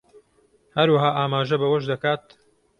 [0.77, 2.23] هەروەها ئاماژە بەوەش دەکات